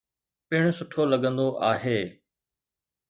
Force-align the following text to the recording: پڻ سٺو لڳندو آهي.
پڻ 0.47 0.63
سٺو 0.77 1.01
لڳندو 1.11 1.47
آهي. 1.71 1.99